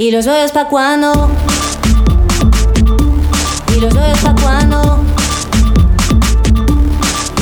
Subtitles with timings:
[0.00, 1.30] ¿Y los bollos pa' cuándo?
[3.76, 4.98] ¿Y los bollos pa' cuándo?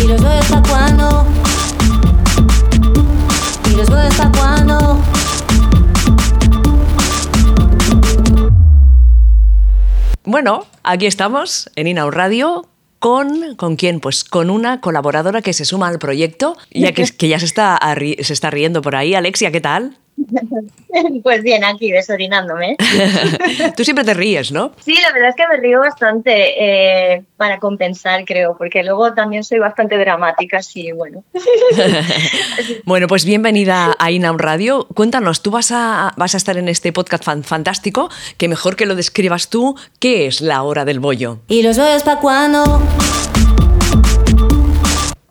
[0.02, 1.26] ¿Y los bollos pa' cuándo?
[3.70, 5.00] ¿Y los bollos pa' cuándo?
[10.24, 12.66] Bueno, aquí estamos en Inau Radio.
[12.98, 14.00] ¿Con, ¿Con quién?
[14.00, 17.78] Pues con una colaboradora que se suma al proyecto, ya que, que ya se está,
[18.20, 19.14] se está riendo por ahí.
[19.14, 19.96] Alexia, ¿qué tal?
[21.22, 22.76] Pues bien, aquí desorinándome.
[23.76, 24.72] Tú siempre te ríes, ¿no?
[24.84, 29.44] Sí, la verdad es que me río bastante eh, para compensar, creo, porque luego también
[29.44, 31.24] soy bastante dramática, así bueno.
[32.84, 34.86] Bueno, pues bienvenida a Inaun Radio.
[34.94, 38.86] Cuéntanos, tú vas a, vas a estar en este podcast fan- fantástico, que mejor que
[38.86, 41.38] lo describas tú, ¿qué es la hora del bollo?
[41.48, 42.64] ¿Y los bollos pa' cuándo?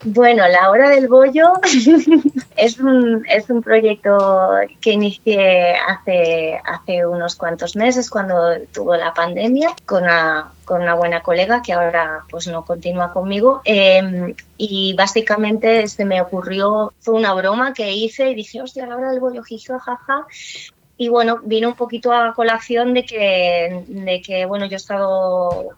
[0.09, 1.51] Bueno, La Hora del Bollo
[2.55, 9.13] es, un, es un proyecto que inicié hace, hace unos cuantos meses cuando tuvo la
[9.13, 13.61] pandemia con una, con una buena colega que ahora pues no continúa conmigo.
[13.65, 18.95] Eh, y básicamente se me ocurrió, fue una broma que hice y dije, hostia, La
[18.95, 20.25] Hora del Bollo, jiji, jaja.
[20.95, 25.75] Y bueno, vino un poquito a colación de que, de que bueno, yo he estado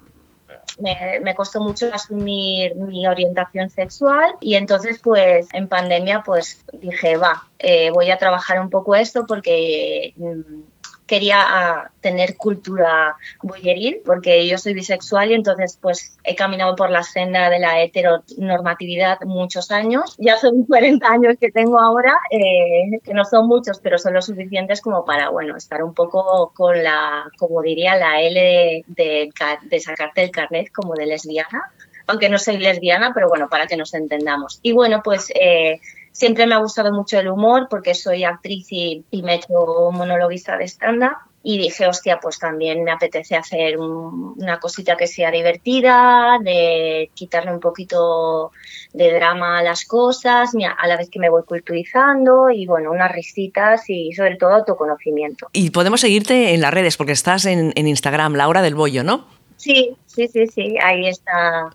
[0.80, 7.18] me, me costó mucho asumir mi orientación sexual y entonces pues en pandemia pues dije
[7.18, 10.62] va eh, voy a trabajar un poco esto porque mm,
[11.10, 16.92] quería ah, tener cultura bolleril porque yo soy bisexual y entonces pues he caminado por
[16.92, 20.16] la senda de la heteronormatividad muchos años.
[20.20, 24.22] Ya son 40 años que tengo ahora eh, que no son muchos pero son lo
[24.22, 29.30] suficientes como para bueno estar un poco con la como diría la L de, de,
[29.64, 31.72] de sacarte el carnet como de lesbiana.
[32.06, 34.60] Aunque no soy lesbiana pero bueno para que nos entendamos.
[34.62, 39.04] Y bueno pues eh, Siempre me ha gustado mucho el humor porque soy actriz y,
[39.12, 41.18] y me he hecho monologuista de stand-up.
[41.42, 47.10] Y dije, hostia, pues también me apetece hacer un- una cosita que sea divertida, de
[47.14, 48.52] quitarle un poquito
[48.92, 53.12] de drama a las cosas, a la vez que me voy culturizando y bueno, unas
[53.14, 55.48] risitas y sobre todo autoconocimiento.
[55.54, 59.06] Y podemos seguirte en las redes, porque estás en, en Instagram, la hora del bollo,
[59.06, 59.26] ¿no?
[59.56, 61.70] Sí, sí, sí, sí, ahí está.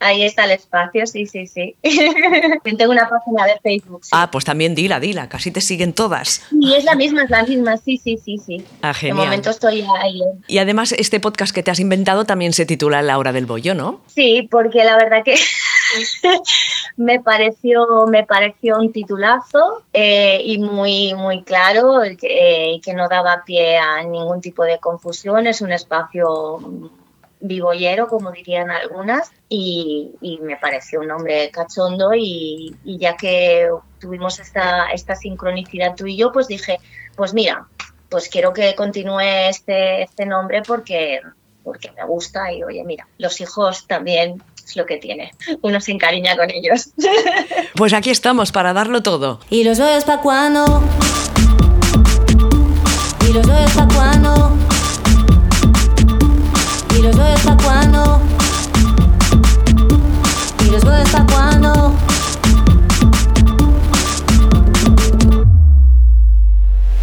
[0.00, 1.76] Ahí está el espacio, sí, sí, sí.
[2.78, 4.02] Tengo una página de Facebook.
[4.02, 4.10] sí.
[4.12, 6.42] Ah, pues también dila, dila, casi te siguen todas.
[6.50, 8.64] Y es la misma, es la misma, sí, sí, sí, sí.
[8.80, 9.16] Ah, De genial.
[9.26, 10.20] momento estoy ahí.
[10.48, 13.74] Y además este podcast que te has inventado también se titula La hora del bollo,
[13.74, 14.00] ¿no?
[14.06, 15.34] Sí, porque la verdad que
[16.96, 23.42] me pareció me pareció un titulazo eh, y muy muy claro eh, que no daba
[23.44, 25.46] pie a ningún tipo de confusión.
[25.46, 26.58] Es un espacio
[27.40, 33.68] vivollero, como dirían algunas, y, y me pareció un nombre cachondo y, y ya que
[33.98, 36.78] tuvimos esta, esta sincronicidad tú y yo, pues dije,
[37.16, 37.66] pues mira,
[38.08, 41.20] pues quiero que continúe este, este nombre porque,
[41.64, 45.92] porque me gusta y oye, mira, los hijos también es lo que tiene, uno se
[45.92, 46.90] encariña con ellos.
[47.76, 49.40] Pues aquí estamos para darlo todo.
[49.48, 50.82] ¿Y los bollos pa' cuándo?
[53.26, 54.50] ¿Y los bollos pa' cuándo?
[57.00, 58.20] ¿Y los bollos pa' cuándo?
[60.58, 61.94] ¿Y los bollos pa' cuándo?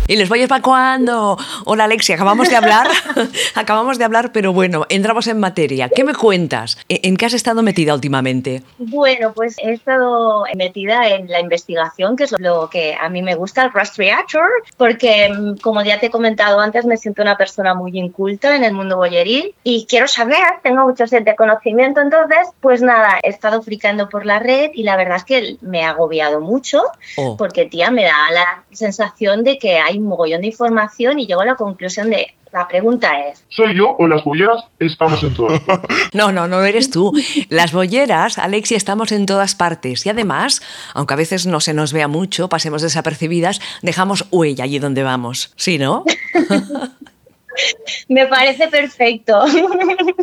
[0.10, 1.38] ¿Y les voy para cuándo?
[1.66, 2.88] Hola Alexia, acabamos de hablar,
[3.56, 5.90] acabamos de hablar, pero bueno, entramos en materia.
[5.90, 6.78] ¿Qué me cuentas?
[6.88, 8.64] ¿En en qué has estado metida últimamente?
[8.78, 13.36] Bueno, pues he estado metida en la investigación, que es lo que a mí me
[13.36, 14.48] gusta, el Rust Reactor,
[14.78, 18.64] porque mm, como ya te he comentado antes, me siento una persona muy inculta en
[18.64, 23.30] el mundo bolleril y quiero saber, tengo mucho sed de conocimiento, entonces, pues nada, he
[23.30, 26.82] estado fricando por la red y la verdad es que me ha agobiado mucho,
[27.18, 27.36] Oh.
[27.36, 31.42] porque tía, me da la sensación de que hay un mogollón de información y llego
[31.42, 34.64] a la conclusión de, la pregunta es, ¿Soy yo o las bolleras?
[34.80, 35.98] Estamos en todas partes.
[36.14, 37.14] No, no, no eres tú.
[37.50, 40.06] Las bolleras, Alexia, estamos en todas partes.
[40.06, 40.62] Y además,
[40.94, 45.54] aunque a veces no se nos vea mucho, pasemos desapercibidas, dejamos huella allí donde vamos.
[45.56, 46.06] ¿Sí, no?
[48.08, 49.46] Me parece perfecto.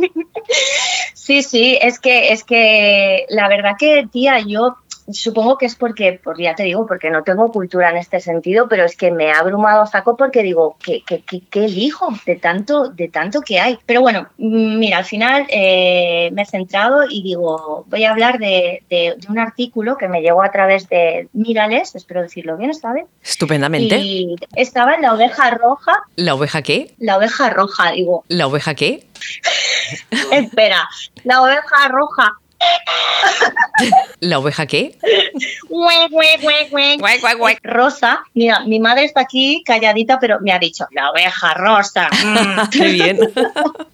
[1.14, 4.76] sí, sí, es que, es que la verdad que, tía, yo
[5.12, 8.68] supongo que es porque, por ya te digo, porque no tengo cultura en este sentido,
[8.68, 12.08] pero es que me ha abrumado a saco porque digo, ¿qué, qué, qué, qué elijo
[12.26, 13.78] de tanto, de tanto que hay?
[13.86, 18.38] Pero bueno, mm, mira, al final eh, me he centrado y digo, voy a hablar
[18.38, 22.72] de, de- de un artículo que me llegó a través de Mirales, espero decirlo bien,
[22.74, 23.04] ¿sabes?
[23.22, 23.96] Estupendamente.
[23.98, 26.94] Y estaba en la oveja roja, ¿La oveja qué?
[26.98, 29.06] la oveja roja, digo, ¿La oveja qué?
[30.32, 30.88] Espera,
[31.24, 32.32] la oveja roja.
[34.20, 34.96] ¿La oveja qué?
[37.62, 42.08] Rosa, mira, mi madre está aquí calladita, pero me ha dicho, la oveja rosa.
[42.24, 42.70] mm".
[42.70, 43.18] Qué bien.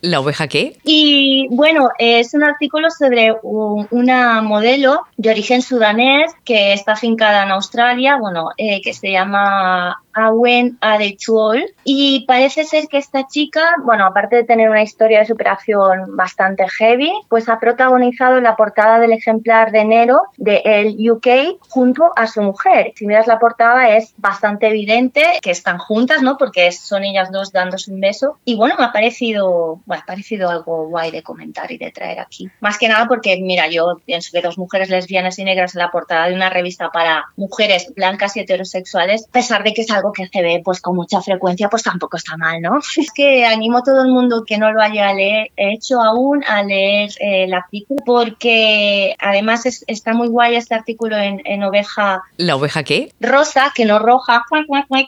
[0.02, 0.76] ¿La oveja qué?
[0.84, 7.44] Y bueno, es un artículo sobre u- una modelo de origen sudanés que está fincada
[7.44, 11.64] en Australia, bueno, eh, que se llama Awen Adechuol.
[11.84, 16.68] Y parece ser que esta chica, bueno, aparte de tener una historia de superación bastante
[16.68, 21.28] heavy, pues ha protagonizado la portada del ejemplar de enero de el UK
[21.70, 22.92] junto a su mujer.
[22.94, 26.36] Si miras la portada es bastante evidente que están juntas, ¿no?
[26.36, 28.36] Porque son ellas dos dándose un beso.
[28.44, 32.18] Y bueno, me ha parecido, bueno, ha parecido algo guay de comentar y de traer
[32.20, 32.50] aquí.
[32.60, 35.90] Más que nada porque, mira, yo pienso que dos mujeres lesbianas y negras en la
[35.90, 40.12] portada de una revista para mujeres blancas y heterosexuales, a pesar de que es algo
[40.12, 42.78] que se ve pues con mucha frecuencia, pues tampoco está mal, ¿no?
[43.00, 46.62] Es que animo a todo el mundo que no lo haya leer- hecho aún a
[46.62, 48.39] leer eh, el artículo porque
[49.18, 53.12] además es- está muy guay este artículo en, en Oveja ¿La oveja qué?
[53.20, 54.42] rosa, que no roja,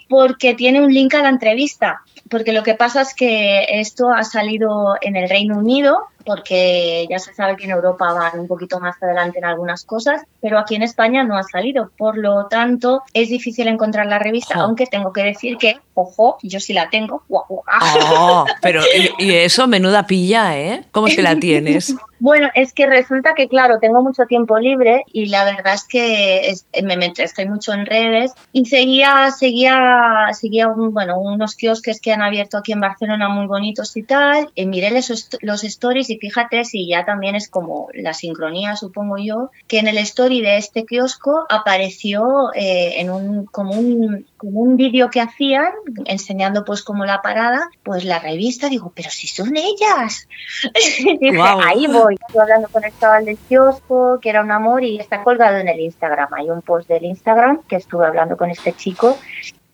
[0.09, 2.03] porque tiene un link a la entrevista.
[2.29, 7.19] Porque lo que pasa es que esto ha salido en el Reino Unido, porque ya
[7.19, 10.77] se sabe que en Europa van un poquito más adelante en algunas cosas, pero aquí
[10.77, 11.91] en España no ha salido.
[11.99, 16.61] Por lo tanto, es difícil encontrar la revista, aunque tengo que decir que, ojo, yo
[16.61, 17.23] sí la tengo.
[17.29, 18.83] Oh, pero
[19.19, 20.85] y, y eso, menuda pilla, ¿eh?
[20.93, 21.95] ¿Cómo se la tienes?
[22.25, 26.51] Bueno, es que resulta que, claro, tengo mucho tiempo libre y la verdad es que
[26.51, 32.01] es- me, me estoy mucho en redes y seguía, seguía, seguía un- bueno, unos kiosques
[32.01, 34.49] que han abierto aquí en Barcelona muy bonitos y tal.
[34.55, 39.17] Y miré los, los stories y fíjate si ya también es como la sincronía, supongo
[39.19, 44.61] yo, que en el story de este kiosco apareció eh, en un, como un, como
[44.61, 45.73] un vídeo que hacían
[46.05, 50.29] enseñando pues como la parada, pues la revista, digo, pero si son ellas.
[51.21, 51.37] Dije,
[51.67, 52.12] ahí voy.
[52.21, 55.69] Estoy hablando con el chaval del kiosco, que era un amor, y está colgado en
[55.69, 56.29] el Instagram.
[56.35, 59.19] Hay un post del Instagram que estuve hablando con este chico,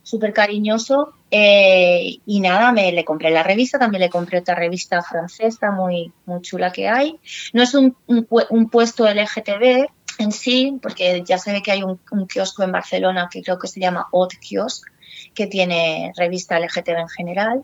[0.02, 1.14] súper cariñoso.
[1.30, 6.12] eh, y nada, me le compré la revista, también le compré otra revista francesa muy,
[6.24, 7.20] muy chula que hay.
[7.52, 9.86] No es un, un un puesto LGTB
[10.18, 13.58] en sí, porque ya se ve que hay un, un kiosco en Barcelona que creo
[13.58, 14.88] que se llama Odd Kiosk,
[15.34, 17.62] que tiene revista LGTB en general.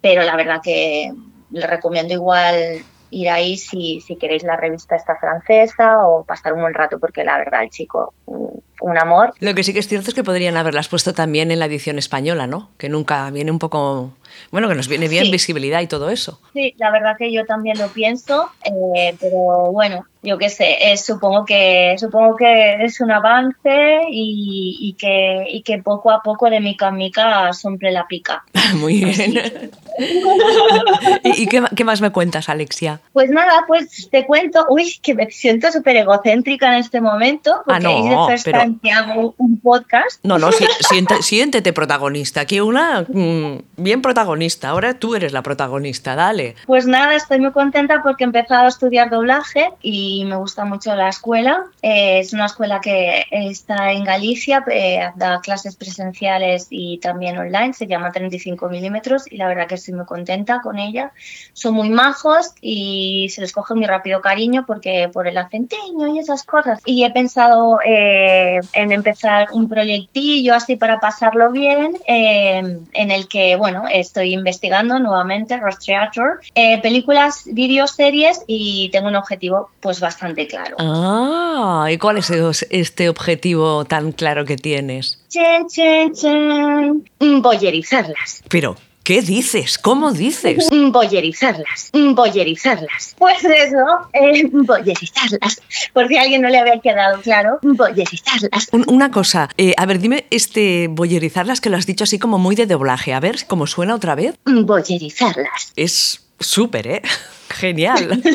[0.00, 1.12] Pero la verdad que
[1.50, 6.62] le recomiendo igual ir ahí si, si queréis la revista esta francesa o pasar un
[6.62, 9.34] buen rato, porque la verdad el chico, un, un amor.
[9.40, 11.98] Lo que sí que es cierto es que podrían haberlas puesto también en la edición
[11.98, 12.70] española, ¿no?
[12.78, 14.12] Que nunca viene un poco...
[14.50, 15.30] Bueno, que nos viene bien Sí.
[15.32, 16.40] visibilidad y todo eso.
[16.52, 20.96] Sí, la verdad que yo también lo pienso, eh, pero bueno, yo qué sé, eh,
[20.96, 26.50] supongo que supongo que es un avance y, y que, y que poco a poco
[26.50, 28.44] de mica en mica siempre la pica.
[28.76, 29.70] Muy bien.
[31.24, 33.00] ¿Y, y qué, qué más me cuentas, Alexia?
[33.12, 37.86] Pues nada, pues te cuento, uy, que me siento súper egocéntrica en este momento, porque
[37.86, 40.20] Ah, no, es pero- que hago un podcast.
[40.24, 42.42] No, no, si- siente- siéntete protagonista.
[42.42, 44.70] Aquí una mm, bien protagonista.
[44.70, 46.54] Ahora tú eres la protagonista, dale.
[46.64, 50.94] Pues nada, estoy muy contenta porque he empezado a estudiar doblaje y me gusta mucho
[50.94, 51.64] la escuela.
[51.82, 57.86] Es una escuela que está en Galicia, eh, da clases presenciales y también online, se
[57.86, 61.12] llama 35 milímetros y la verdad que estoy muy contenta con ella.
[61.52, 66.20] Son muy majos y se les coge muy rápido cariño porque por el acenteño y
[66.20, 66.80] esas cosas.
[66.86, 73.28] Y he pensado eh, en empezar un proyectillo así para pasarlo bien, eh, en el
[73.28, 76.24] que, bueno, estoy investigando nuevamente Ross Theater,
[76.54, 80.76] eh, películas, vídeos, series y tengo un objetivo pues bastante claro.
[80.78, 85.22] Ah, ¿y cuál es es- este objetivo tan claro que tienes?
[85.28, 87.04] Chen, chen, chen.
[87.42, 88.42] Boyerizarlas.
[88.48, 89.78] Pero, ¿qué dices?
[89.78, 90.68] ¿Cómo dices?
[90.90, 91.90] Boyerizarlas.
[91.92, 93.14] Mm, Boyerizarlas.
[93.16, 93.76] Pues eso,
[94.12, 95.62] eh, boyerizarlas.
[95.92, 98.68] Por si a alguien no le había quedado claro, boyerizarlas.
[98.72, 102.38] Un- una cosa, eh, a ver, dime, este boyerizarlas que lo has dicho así como
[102.38, 103.14] muy de doblaje.
[103.14, 104.34] A ver, ¿cómo suena otra vez?
[104.44, 105.72] Boyerizarlas.
[105.76, 107.02] Es súper, ¿eh?
[107.48, 108.22] Genial.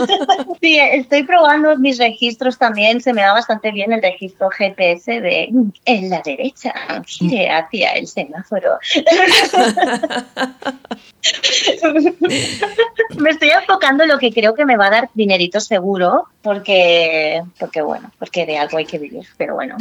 [0.61, 3.01] Sí, estoy probando mis registros también.
[3.01, 5.49] Se me da bastante bien el registro GPS de
[5.85, 6.71] en la derecha,
[7.07, 8.77] gire hacia el semáforo.
[13.17, 17.41] me estoy enfocando en lo que creo que me va a dar dinerito seguro, porque,
[17.59, 19.77] porque bueno, porque de algo hay que vivir, pero bueno.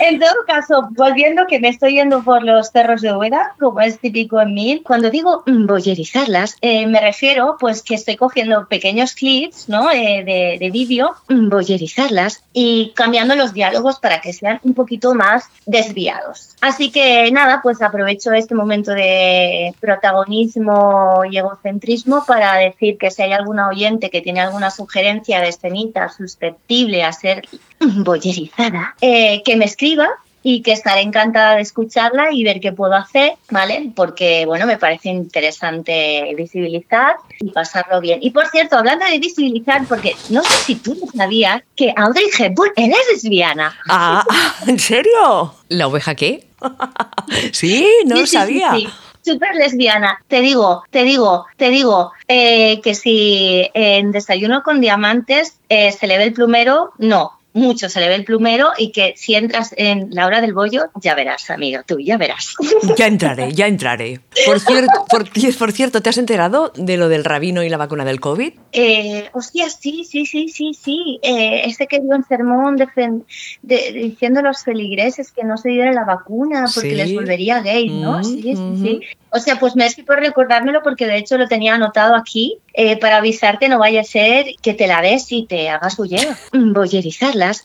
[0.00, 3.98] En todo caso, volviendo que me estoy yendo por los cerros de Úbeda, como es
[3.98, 9.68] típico en mí, cuando digo boyerizarlas, eh, me refiero pues que estoy cogiendo pequeños clips
[9.68, 9.90] ¿no?
[9.90, 15.44] Eh, de, de vídeo, boyerizarlas y cambiando los diálogos para que sean un poquito más
[15.66, 16.56] desviados.
[16.60, 23.22] Así que nada, pues aprovecho este momento de protagonismo y egocentrismo para decir que si
[23.22, 27.42] hay alguna oyente que tiene alguna sugerencia de escenita susceptible a ser
[27.80, 30.08] boyerizada, eh, que me escriba
[30.42, 33.90] y que estaré encantada de escucharla y ver qué puedo hacer, ¿vale?
[33.96, 38.20] Porque, bueno, me parece interesante visibilizar y pasarlo bien.
[38.22, 42.72] Y por cierto, hablando de visibilizar, porque no sé si tú sabías que Audrey Hepburn
[42.76, 43.76] es lesbiana.
[43.88, 44.24] Ah,
[44.68, 45.54] ¿en serio?
[45.68, 46.46] ¿La oveja qué?
[47.52, 48.70] sí, no Sí, lo sí, sí, sabía.
[48.74, 48.88] sí.
[49.24, 50.22] Súper lesbiana.
[50.28, 56.06] Te digo, te digo, te digo eh, que si en Desayuno con Diamantes eh, se
[56.06, 57.32] le ve el plumero, no.
[57.56, 60.84] Mucho se le ve el plumero y que si entras en la hora del bollo,
[61.00, 62.54] ya verás, amigo, tú, ya verás.
[62.98, 64.20] Ya entraré, ya entraré.
[64.44, 65.24] Por cierto, por,
[65.58, 68.52] por cierto, ¿te has enterado de lo del rabino y la vacuna del COVID?
[68.72, 71.18] Eh, hostia, sí, sí, sí, sí, sí.
[71.22, 73.24] Eh, este que dio un sermón defen-
[73.62, 76.94] de- diciendo a los feligreses que no se diera la vacuna porque Sí.
[76.96, 78.18] les volvería gay, ¿no?
[78.18, 79.00] Mm, sí, sí, sí.
[79.36, 82.98] O sea, pues me es por recordármelo porque de hecho lo tenía anotado aquí eh,
[82.98, 86.30] para avisarte, no vaya a ser que te la des y te hagas bullero.
[86.52, 87.62] Mm, Bollerizarlas.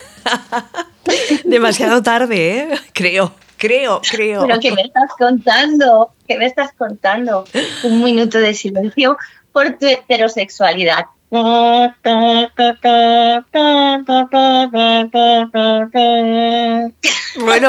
[1.46, 2.70] Demasiado tarde, ¿eh?
[2.92, 4.46] Creo, creo, creo.
[4.46, 6.12] Pero ¿qué me estás contando?
[6.28, 7.46] ¿Qué me estás contando?
[7.84, 9.18] Un minuto de silencio
[9.54, 11.06] por tu heterosexualidad.
[11.32, 11.96] Bueno,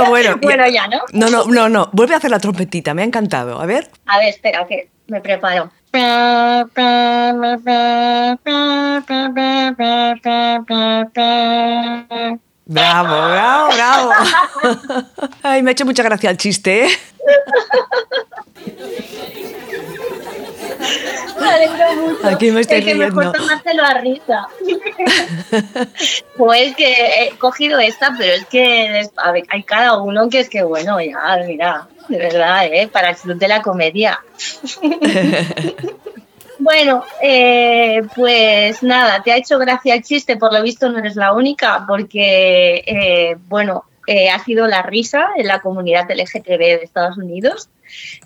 [0.08, 0.36] bueno.
[0.42, 0.98] Bueno, ya, ¿no?
[1.12, 1.88] No, no, no, no.
[1.92, 3.60] Vuelve a hacer la trompetita, me ha encantado.
[3.60, 3.88] A ver.
[4.06, 5.70] A ver, espera, que me preparo.
[12.64, 14.10] Bravo, bravo, bravo.
[15.42, 16.88] Ay, me ha hecho mucha gracia el chiste, ¿eh?
[21.42, 22.28] Me alegro mucho.
[22.28, 23.16] Aquí me estoy es que riendo.
[23.16, 24.48] mejor tomárselo a risa.
[26.36, 26.92] pues que
[27.26, 30.62] he cogido esta, pero es que es- a ver, hay cada uno que es que,
[30.62, 32.88] bueno, ya, mira, de verdad, ¿eh?
[32.88, 34.20] para el club de la comedia.
[36.58, 41.16] Bueno, eh, pues nada, te ha hecho gracia el chiste, por lo visto no eres
[41.16, 46.80] la única, porque, eh, bueno, eh, ha sido la risa en la comunidad LGTB de
[46.84, 47.68] Estados Unidos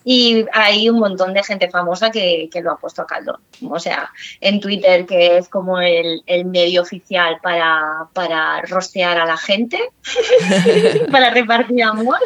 [0.04, 3.40] y hay un montón de gente famosa que, que lo ha puesto a caldo.
[3.68, 9.26] O sea, en Twitter, que es como el, el medio oficial para, para rostear a
[9.26, 9.78] la gente,
[11.10, 12.18] para repartir amor.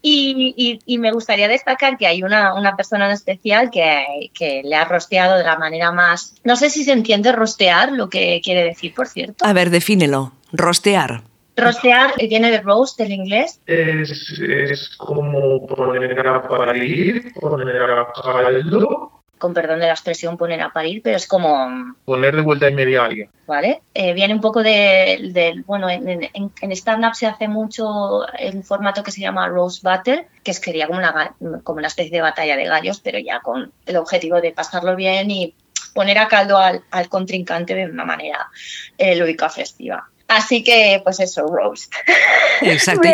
[0.00, 4.62] Y, y- y me gustaría destacar que hay una, una persona en especial que, que
[4.64, 6.34] le ha rosteado de la manera más...
[6.44, 9.44] No sé si se entiende rostear, lo que quiere decir, por cierto.
[9.44, 10.32] A ver, defínelo.
[10.52, 11.22] Rostear.
[11.56, 13.60] Rostear viene de roast, del inglés.
[13.66, 20.62] Es, es como poner a parir, poner a caldo, Con perdón de la expresión poner
[20.62, 21.94] a parir, pero es como...
[22.04, 23.28] poner de vuelta y media a alguien.
[23.46, 23.82] ¿vale?
[23.92, 28.20] Eh, viene un poco del, del- bueno, en, en- en stand-up se hace mucho
[28.52, 32.12] un formato que se llama Rose Battle, que es sería como una, como una especie
[32.12, 35.54] de batalla de gallos, pero ya con el objetivo de pasarlo bien y
[35.92, 38.48] poner a caldo al, al contrincante de una manera
[38.96, 40.08] eh, lúdica festiva.
[40.32, 41.92] Así que, pues eso, roast.
[42.62, 43.08] Exacto.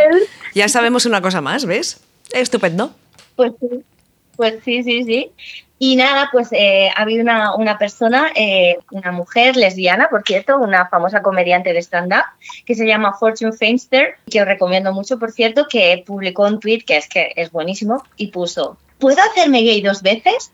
[0.55, 2.01] Ya sabemos una cosa más, ¿ves?
[2.31, 2.95] Estupendo.
[3.35, 3.85] Pues sí,
[4.37, 5.33] pues sí, sí, sí.
[5.81, 10.59] Y nada, pues eh, ha habido una, una persona, eh, una mujer lesbiana, por cierto,
[10.59, 12.25] una famosa comediante de stand-up,
[12.65, 16.81] que se llama Fortune Feinster, que os recomiendo mucho, por cierto, que publicó un tweet
[16.81, 20.53] que es que es buenísimo y puso, ¿puedo hacerme gay dos veces?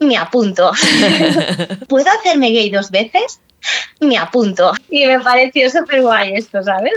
[0.00, 0.72] Me apunto.
[1.88, 3.40] ¿Puedo hacerme gay dos veces?
[4.00, 4.72] Me apunto.
[4.90, 6.92] Y me pareció súper guay esto, ¿sabes?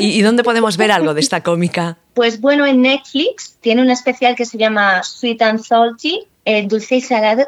[0.00, 1.96] ¿Y, y dónde podemos ver algo de esta cómica?
[2.14, 6.96] Pues bueno, en Netflix tiene un especial que se llama Sweet and Salty, eh, dulce
[6.96, 7.46] y salado,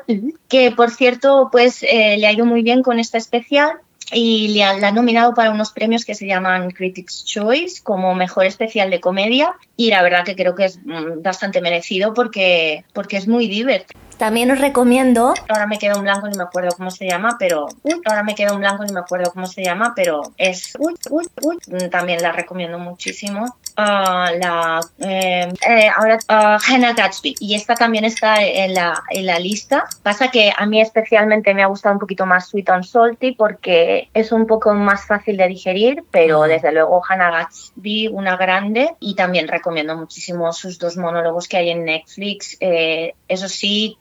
[0.48, 3.72] que por cierto, pues eh, le ha ido muy bien con este especial
[4.12, 8.46] y le la ha nominado para unos premios que se llaman Critics' Choice como mejor
[8.46, 13.16] especial de comedia y la verdad que creo que es mm, bastante merecido porque, porque
[13.16, 14.00] es muy divertido.
[14.18, 15.34] También os recomiendo.
[15.48, 17.66] Ahora me quedo en blanco ni me acuerdo cómo se llama, pero.
[18.04, 20.74] Ahora me quedo en blanco ni me acuerdo cómo se llama, pero es.
[20.78, 21.58] Uy, uy, uy.
[21.66, 23.56] Mm, También la recomiendo muchísimo.
[23.76, 24.80] La.
[24.98, 26.18] eh, eh, ahora.
[26.28, 27.34] ah, Hannah Gatsby.
[27.40, 29.86] Y esta también está en la, en la lista.
[30.02, 34.08] Pasa que a mí especialmente me ha gustado un poquito más Sweet and Salty porque
[34.14, 38.94] es un poco más fácil de digerir, pero desde luego Hannah Gatsby, una grande.
[39.00, 42.56] Y también recomiendo muchísimo sus dos monólogos que hay en Netflix.
[42.60, 43.98] Eh, eso sí,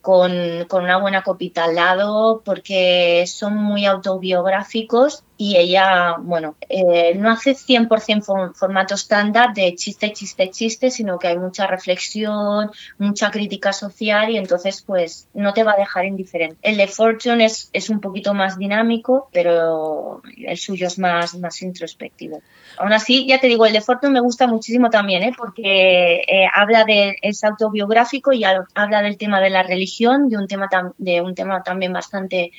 [0.00, 7.14] con, con una buena copita al lado, porque son muy autobiográficos y ella, bueno, eh,
[7.16, 12.70] no hace 100% for- formato estándar de chiste, chiste, chiste, sino que hay mucha reflexión,
[12.98, 16.56] mucha crítica social y entonces pues no te va a dejar indiferente.
[16.62, 21.60] El de Fortune es, es un poquito más dinámico, pero el suyo es más, más
[21.62, 22.40] introspectivo.
[22.78, 25.32] Aún así, ya te digo, el de Fortune me gusta muchísimo también, ¿eh?
[25.36, 30.46] porque eh, habla de, es autobiográfico y habla del tema de la religión, de un
[30.46, 32.52] tema, tam- de un tema también bastante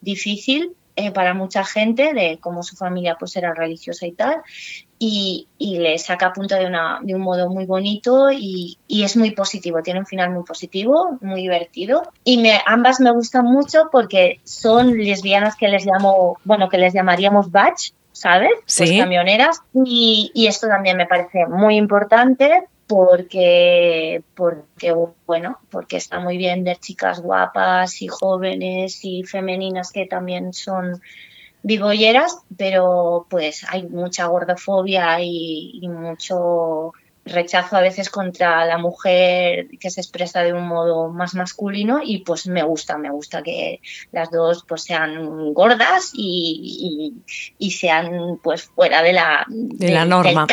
[0.00, 4.36] difícil eh, para mucha gente, de cómo su familia pues era religiosa y tal,
[4.98, 9.02] y, y le saca a punto de, una, de un modo muy bonito y, y
[9.02, 13.44] es muy positivo, tiene un final muy positivo, muy divertido, y me, ambas me gustan
[13.46, 18.50] mucho porque son lesbianas que les llamo, bueno, que les llamaríamos batch, ¿sabes?
[18.54, 18.98] Pues Sí.
[18.98, 24.94] camioneras, y, y esto también me parece muy importante porque, porque,
[25.26, 31.00] bueno, porque está muy bien ver chicas guapas y jóvenes y femeninas que también son
[31.62, 36.92] bigolleras, pero pues hay mucha gordofobia y mucho
[37.24, 42.18] rechazo a veces contra la mujer que se expresa de un modo más masculino y
[42.18, 48.38] pues me gusta, me gusta que las dos pues sean gordas y, y- y sean
[48.42, 50.46] pues fuera de la, De la norma,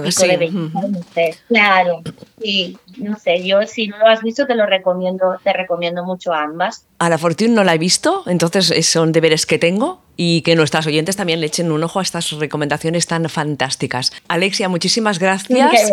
[0.00, 0.26] del sí.
[0.26, 1.36] de de mujer.
[1.48, 2.02] Claro,
[2.42, 6.32] sí, no sé, yo si no lo has visto te lo recomiendo, te recomiendo mucho
[6.32, 6.86] a ambas.
[6.98, 10.56] A la Fortune no la he visto, entonces eh, son deberes que tengo y que
[10.56, 14.12] nuestras oyentes también le echen un ojo a estas recomendaciones tan fantásticas.
[14.28, 15.92] Alexia, muchísimas gracias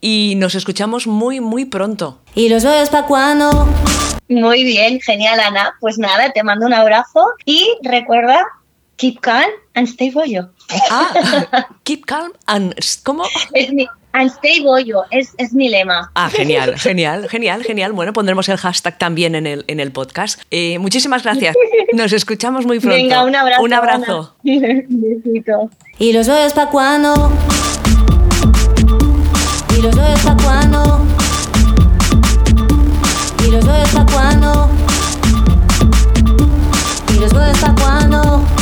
[0.00, 2.18] y nos escuchamos muy, muy pronto.
[2.34, 3.68] ¿Y los bollos pa' cuando?
[4.28, 5.74] Muy bien, genial Ana.
[5.80, 8.44] Pues nada, te mando un abrazo y recuerda,
[8.96, 10.48] Keep Calm and Stay Boyo.
[10.90, 12.74] Ah, Keep Calm and...
[13.04, 13.24] ¿Cómo?
[13.52, 16.10] Es mi, and Stay Boyo, es, es, mi lema.
[16.14, 17.92] Ah, genial, genial, genial, genial.
[17.92, 20.40] Bueno, pondremos el hashtag también en el, en el podcast.
[20.50, 21.54] Eh, muchísimas gracias.
[21.92, 22.96] Nos escuchamos muy pronto.
[22.96, 23.62] Venga, un abrazo.
[23.62, 24.36] Un abrazo.
[24.42, 25.70] Besito.
[25.98, 27.30] Y los boyos pa' cuando...
[29.76, 31.06] Y los boyos pa' cuando...
[33.46, 34.70] Y los boyos pa' cuando...
[37.14, 38.55] Y los boyos pa' cuando...